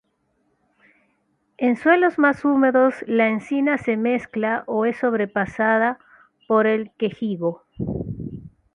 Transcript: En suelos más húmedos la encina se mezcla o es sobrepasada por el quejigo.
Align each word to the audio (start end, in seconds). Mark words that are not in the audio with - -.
En 1.59 1.77
suelos 1.77 2.17
más 2.17 2.43
húmedos 2.43 2.95
la 3.05 3.27
encina 3.29 3.77
se 3.77 3.97
mezcla 3.97 4.63
o 4.65 4.85
es 4.85 4.97
sobrepasada 4.97 5.99
por 6.47 6.65
el 6.65 6.91
quejigo. 6.97 7.65